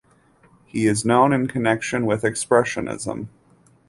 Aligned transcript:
He 0.65 0.87
is 0.87 1.05
known 1.05 1.31
in 1.31 1.45
connection 1.47 2.07
with 2.07 2.23
expressionism. 2.23 3.27